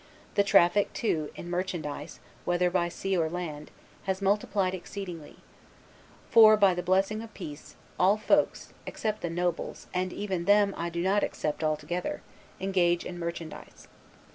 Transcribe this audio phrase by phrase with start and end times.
[0.33, 3.69] The traffic, too, in merchandise, whether by sea or land,
[4.05, 5.35] has multiplied exceedingly.
[6.31, 10.89] For, by the blessing of peace, all folks (except the nobles, and even them I
[10.89, 12.23] do not except altogether)
[12.59, 13.87] engage in merchandise.